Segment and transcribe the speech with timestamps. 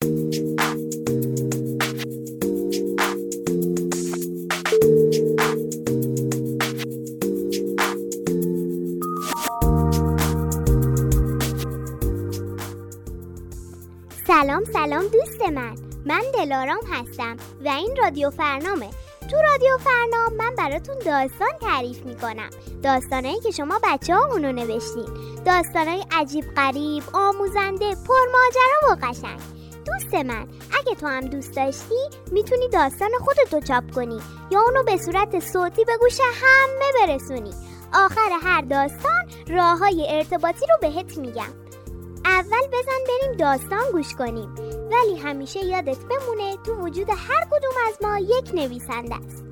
[0.00, 0.12] سلام
[14.72, 15.74] سلام دوست من.
[16.06, 18.90] من دلارام هستم و این رادیو فرنامه.
[19.30, 22.50] تو رادیو فرنام من براتون داستان تعریف می‌کنم.
[22.82, 25.08] داستانهایی که شما بچه ها اونو نوشتین.
[25.46, 29.59] داستانهای عجیب قریب آموزنده پرماجرا و قشنگ.
[29.86, 31.94] دوست من اگه تو هم دوست داشتی
[32.32, 37.54] می‌تونی داستان خودتو چاپ کنی یا اونو به صورت صوتی به گوش همه برسونی.
[37.94, 41.52] آخر هر داستان راه های ارتباطی رو بهت میگم.
[42.24, 44.54] اول بزن بریم داستان گوش کنیم.
[44.90, 49.49] ولی همیشه یادت بمونه تو وجود هر کدوم از ما یک نویسنده است.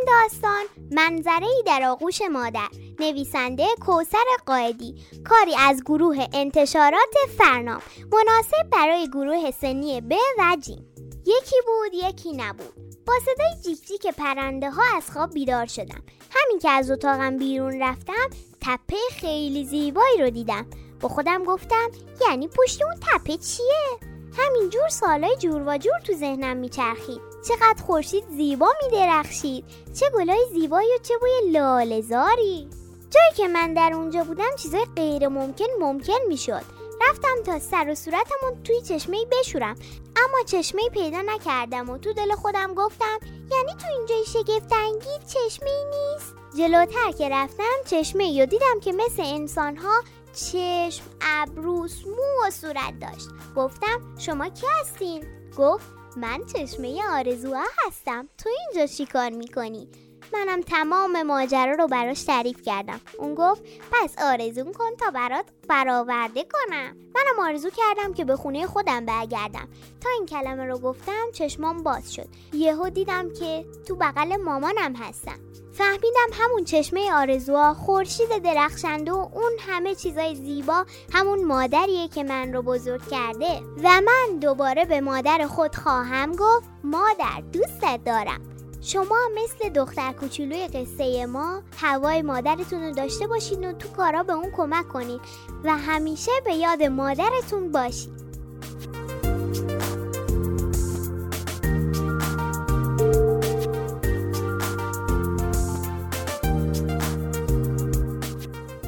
[0.00, 2.68] این داستان منظره ای در آغوش مادر
[3.00, 10.86] نویسنده کوسر قائدی کاری از گروه انتشارات فرنام مناسب برای گروه سنی ب و جیم
[11.26, 12.74] یکی بود یکی نبود.
[13.06, 16.02] با صدای جیک جیک پرنده ها از خواب بیدار شدم.
[16.30, 20.66] همین که از اتاقم بیرون رفتم تپه خیلی زیبایی رو دیدم.
[21.00, 26.56] با خودم گفتم یعنی پشت اون تپه چیه؟ همینجور سالای جور و جور تو ذهنم
[26.56, 27.29] میچرخید.
[27.48, 29.64] چقدر خورشید زیبا میدرخشید.
[29.94, 32.68] چه گلای زیبایی و چه بوی لالزاری
[33.10, 36.62] جایی که من در اونجا بودم چیزای غیر ممکن ممکن می‌شد.
[37.08, 39.76] رفتم تا سر و صورتمون توی چشمه بشورم.
[40.16, 43.18] اما چشمه پیدا نکردم و تو دل خودم گفتم
[43.50, 49.22] یعنی تو اینجای شگفت انگیز چشمه نیست؟ جلوتر که رفتم چشمه یا دیدم که مثل
[49.26, 50.02] انسان ها
[50.34, 53.28] چشم ابروس مو و صورت داشت.
[53.56, 55.24] گفتم شما کی هستین؟
[55.58, 58.28] گفت من چشمه آرزوها هستم.
[58.38, 59.88] تو اینجا چیکار می‌کنی؟
[60.32, 63.00] منم تمام ماجرا رو براش تعریف کردم.
[63.18, 66.96] اون گفت پس آرزو کن تا برات برآورده کنم.
[67.14, 69.68] منم آرزو کردم که به خونه خودم برگردم.
[70.00, 72.28] تا این کلمه رو گفتم چشمام باز شد.
[72.52, 75.38] یهو دیدم که تو بغل مامانم هستم.
[75.72, 82.52] فهمیدم همون چشمه آرزوها خورشید درخشنده و اون همه چیزای زیبا همون مادریه که من
[82.52, 83.60] رو بزرگ کرده.
[83.84, 88.40] و من دوباره به مادر خود خواهم گفت مادر دوستت دارم.
[88.82, 94.32] شما مثل دختر کوچولوی قصه ما هوای مادرتون رو داشته باشین و تو کارا به
[94.32, 95.20] اون کمک کنین
[95.64, 98.12] و همیشه به یاد مادرتون باشین.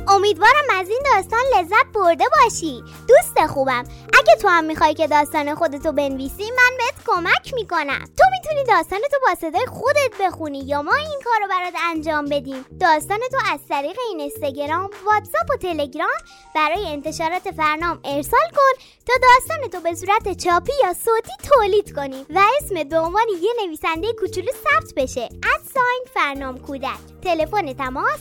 [0.08, 2.82] امیدوارم از این داستان لذت برده باشی.
[3.08, 3.84] دوست خوبم.
[4.12, 6.76] اگه تو هم می‌خوای که داستان خودتو بنویسی من
[7.14, 11.74] کمک می‌کنم تو می‌تونی داستانتو با صدای خودت بخونی یا ما این کار رو برات
[11.90, 12.64] انجام بدیم.
[12.80, 16.18] داستانتو از طریق این اینستاگرام واتساپ و تلگرام
[16.54, 22.40] برای انتشارات فرنام ارسال کن تا داستانتو به صورت چاپی یا صوتی تولید کنی و
[22.60, 25.28] اسم عنوان یه نویسنده کوچولو ثبت بشه.
[25.74, 26.98] ساین فرنام کودک.
[27.22, 28.20] تلفن تماس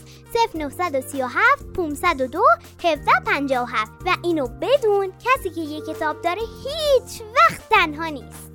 [0.54, 2.42] 0937 502
[2.84, 8.52] 1757 و اینو بدون کسی که یه کتاب داره هیچ وقت تنها نیست.